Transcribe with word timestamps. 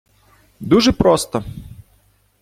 Дуже 0.59 0.91
просто! 0.93 1.43